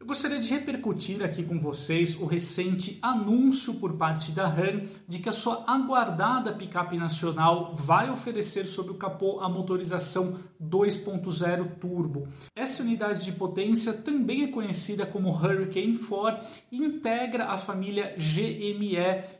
[0.00, 5.18] Eu gostaria de repercutir aqui com vocês o recente anúncio por parte da RAM de
[5.18, 12.26] que a sua aguardada picape nacional vai oferecer sob o capô a motorização 2.0 turbo.
[12.56, 18.96] Essa unidade de potência também é conhecida como Hurricane 4 e integra a família GME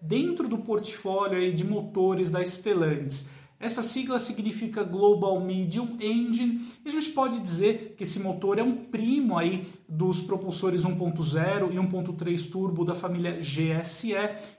[0.00, 3.43] dentro do portfólio de motores da Stellantis.
[3.58, 8.62] Essa sigla significa Global Medium Engine e a gente pode dizer que esse motor é
[8.62, 14.14] um primo aí dos propulsores 1.0 e 1.3 turbo da família GSE,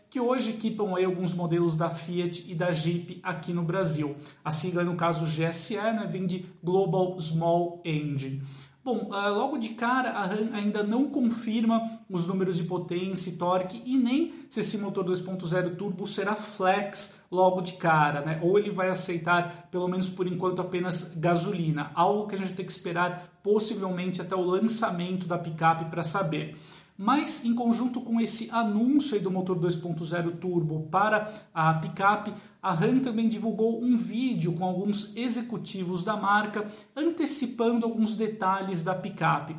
[0.10, 4.16] que hoje equipam aí alguns modelos da Fiat e da Jeep aqui no Brasil.
[4.44, 8.42] A sigla, no caso GSE, né, vem de Global Small Engine.
[8.86, 13.38] Bom, ah, logo de cara a RAM ainda não confirma os números de potência e
[13.38, 18.40] torque e nem se esse motor 2.0 turbo será flex logo de cara, né?
[18.44, 22.64] Ou ele vai aceitar, pelo menos por enquanto, apenas gasolina, algo que a gente tem
[22.64, 26.56] que esperar possivelmente até o lançamento da picape para saber.
[26.96, 32.32] Mas, em conjunto com esse anúncio do motor 2.0 turbo para a picape,
[32.66, 38.96] a RAM também divulgou um vídeo com alguns executivos da marca antecipando alguns detalhes da
[38.96, 39.56] picape.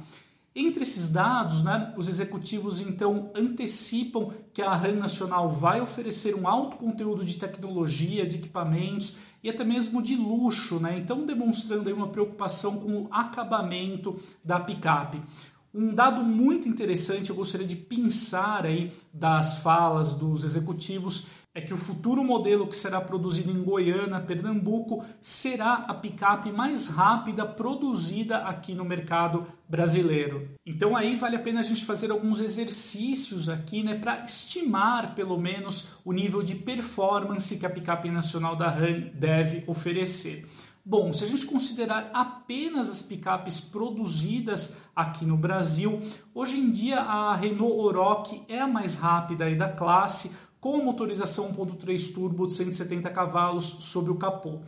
[0.53, 6.49] Entre esses dados, né, os executivos então antecipam que a RAM nacional vai oferecer um
[6.49, 12.09] alto conteúdo de tecnologia, de equipamentos e até mesmo de luxo, né, então demonstrando uma
[12.09, 15.23] preocupação com o acabamento da picape.
[15.73, 21.73] Um dado muito interessante, eu gostaria de pensar aí das falas dos executivos, é que
[21.73, 28.45] o futuro modelo que será produzido em Goiânia, Pernambuco, será a picape mais rápida produzida
[28.45, 30.51] aqui no mercado brasileiro.
[30.67, 35.41] Então aí vale a pena a gente fazer alguns exercícios aqui, né, para estimar pelo
[35.41, 40.47] menos o nível de performance que a picape nacional da RAM deve oferecer.
[40.85, 46.03] Bom, se a gente considerar apenas as picapes produzidas aqui no Brasil,
[46.35, 52.13] hoje em dia a Renault Oroch é a mais rápida da classe, com motorização 1.3
[52.13, 54.59] turbo de 170 cavalos sobre o capô.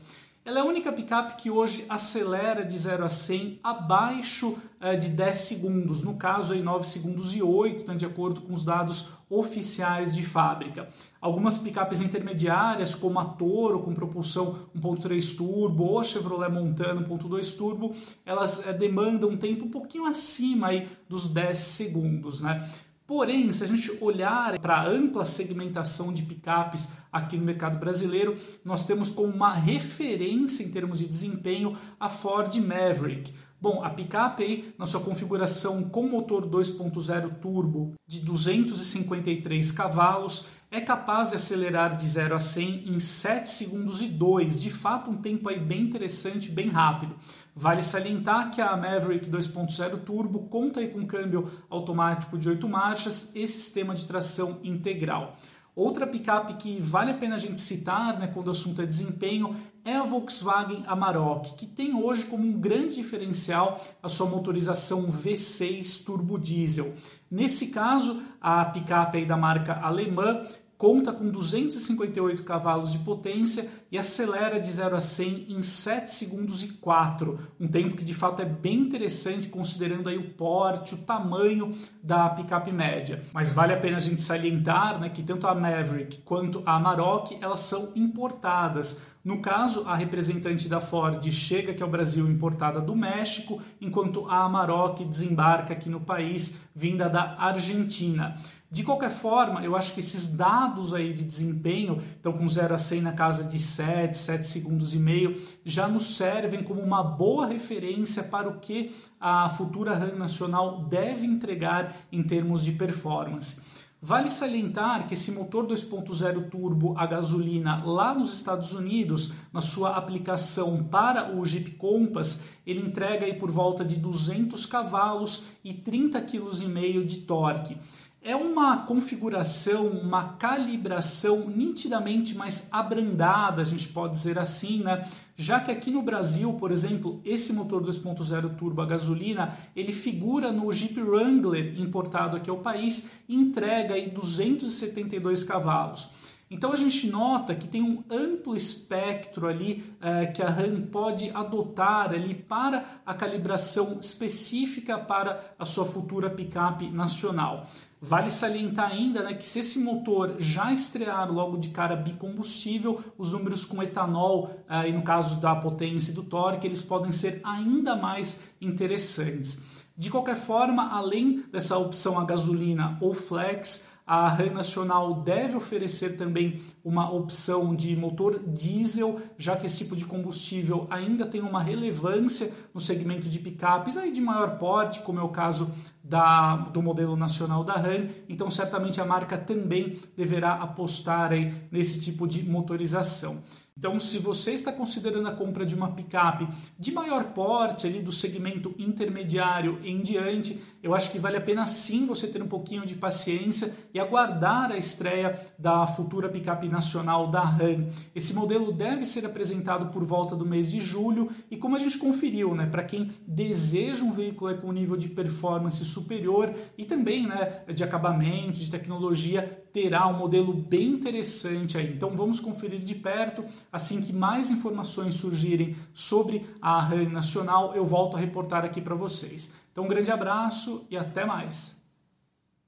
[0.44, 5.08] Ela é a única picape que hoje acelera de 0 a 100 abaixo eh, de
[5.08, 9.18] 10 segundos, no caso em 9 segundos e 8, né, de acordo com os dados
[9.28, 10.88] oficiais de fábrica.
[11.20, 17.58] Algumas picapes intermediárias, como a Toro com propulsão 1.3 turbo ou a Chevrolet Montana 1.2
[17.58, 17.92] turbo,
[18.24, 22.70] elas eh, demandam um tempo um pouquinho acima aí dos 10 segundos, né?
[23.08, 28.36] Porém, se a gente olhar para a ampla segmentação de picapes aqui no mercado brasileiro,
[28.62, 33.32] nós temos como uma referência em termos de desempenho a Ford Maverick.
[33.58, 40.80] Bom, a picape aí, na sua configuração com motor 2.0 turbo de 253 cavalos, é
[40.82, 45.16] capaz de acelerar de 0 a 100 em 7 segundos e 2, de fato um
[45.16, 47.16] tempo aí bem interessante, bem rápido.
[47.60, 53.48] Vale salientar que a Maverick 2.0 Turbo conta com câmbio automático de 8 marchas e
[53.48, 55.36] sistema de tração integral.
[55.74, 59.56] Outra picape que vale a pena a gente citar né, quando o assunto é desempenho
[59.84, 66.04] é a Volkswagen Amarok, que tem hoje como um grande diferencial a sua motorização V6
[66.04, 66.96] turbo diesel.
[67.28, 70.46] Nesse caso, a picape da marca alemã
[70.78, 76.62] conta com 258 cavalos de potência e acelera de 0 a 100 em 7 segundos
[76.62, 80.98] e 4, um tempo que de fato é bem interessante considerando aí o porte, o
[80.98, 83.24] tamanho da picape média.
[83.32, 87.36] Mas vale a pena a gente salientar né, que tanto a Maverick quanto a Amarok
[87.40, 89.18] elas são importadas.
[89.24, 94.44] No caso, a representante da Ford chega aqui ao Brasil importada do México, enquanto a
[94.44, 98.40] Amarok desembarca aqui no país vinda da Argentina.
[98.70, 102.78] De qualquer forma, eu acho que esses dados aí de desempenho, então com 0 a
[102.78, 107.46] 100 na casa de 7, 7 segundos e meio, já nos servem como uma boa
[107.46, 113.66] referência para o que a futura RAM nacional deve entregar em termos de performance.
[114.02, 119.96] Vale salientar que esse motor 2.0 turbo a gasolina lá nos Estados Unidos, na sua
[119.96, 126.20] aplicação para o Jeep Compass, ele entrega aí por volta de 200 cavalos e 30
[126.20, 127.76] kg de torque
[128.22, 135.08] é uma configuração, uma calibração nitidamente mais abrandada, a gente pode dizer assim, né?
[135.36, 140.50] Já que aqui no Brasil, por exemplo, esse motor 2.0 turbo a gasolina, ele figura
[140.50, 146.27] no Jeep Wrangler importado aqui ao país e entrega aí 272 cavalos.
[146.50, 151.30] Então a gente nota que tem um amplo espectro ali é, que a RAM pode
[151.30, 157.66] adotar ali para a calibração específica para a sua futura picape nacional.
[158.00, 163.32] Vale salientar ainda né, que se esse motor já estrear logo de cara bicombustível, os
[163.32, 167.40] números com etanol, eh, e no caso da potência e do torque, eles podem ser
[167.42, 169.77] ainda mais interessantes.
[169.98, 176.16] De qualquer forma, além dessa opção a gasolina ou flex, a RAM Nacional deve oferecer
[176.16, 181.60] também uma opção de motor diesel, já que esse tipo de combustível ainda tem uma
[181.60, 186.80] relevância no segmento de picapes aí de maior porte, como é o caso da, do
[186.80, 188.06] modelo nacional da RAM.
[188.28, 193.42] Então, certamente a marca também deverá apostar aí nesse tipo de motorização.
[193.78, 198.10] Então, se você está considerando a compra de uma picape de maior porte, ali do
[198.10, 202.84] segmento intermediário em diante, eu acho que vale a pena sim você ter um pouquinho
[202.84, 207.86] de paciência e aguardar a estreia da futura picape nacional da RAM.
[208.16, 211.98] Esse modelo deve ser apresentado por volta do mês de julho e como a gente
[211.98, 217.62] conferiu, né, para quem deseja um veículo com nível de performance superior e também, né,
[217.72, 221.92] de acabamento, de tecnologia, terá um modelo bem interessante aí.
[221.92, 223.44] Então vamos conferir de perto.
[223.72, 228.94] Assim que mais informações surgirem sobre a RAM nacional, eu volto a reportar aqui para
[228.94, 229.66] vocês.
[229.72, 231.77] Então um grande abraço e até mais.